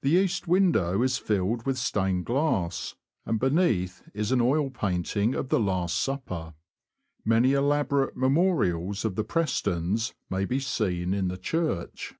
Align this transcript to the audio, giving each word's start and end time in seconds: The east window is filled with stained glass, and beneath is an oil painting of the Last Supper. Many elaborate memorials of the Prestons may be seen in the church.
The 0.00 0.12
east 0.12 0.48
window 0.48 1.02
is 1.02 1.18
filled 1.18 1.66
with 1.66 1.76
stained 1.76 2.24
glass, 2.24 2.94
and 3.26 3.38
beneath 3.38 4.02
is 4.14 4.32
an 4.32 4.40
oil 4.40 4.70
painting 4.70 5.34
of 5.34 5.50
the 5.50 5.60
Last 5.60 5.98
Supper. 6.00 6.54
Many 7.22 7.52
elaborate 7.52 8.16
memorials 8.16 9.04
of 9.04 9.14
the 9.14 9.24
Prestons 9.24 10.14
may 10.30 10.46
be 10.46 10.58
seen 10.58 11.12
in 11.12 11.28
the 11.28 11.36
church. 11.36 12.14